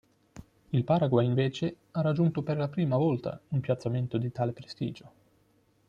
[0.71, 5.11] Il Paraguay, invece, ha raggiunto per la prima volta un piazzamento di tale prestigio.